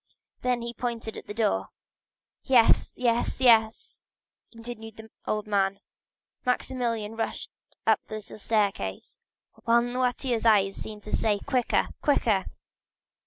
Then 0.41 0.63
he 0.63 0.73
pointed 0.73 1.13
to 1.13 1.21
the 1.21 1.31
door. 1.35 1.67
"Yes, 2.41 2.91
yes, 2.95 3.39
yes!" 3.39 4.03
continued 4.51 4.97
the 4.97 5.11
old 5.27 5.45
man. 5.45 5.75
50089m 6.41 6.45
Maximilian 6.47 7.15
rushed 7.17 7.51
up 7.85 7.99
the 8.07 8.15
little 8.15 8.39
staircase, 8.39 9.19
while 9.65 9.83
Noirtier's 9.83 10.43
eyes 10.43 10.75
seemed 10.75 11.03
to 11.03 11.11
say,—"Quicker, 11.15 11.89
quicker!" 12.01 12.45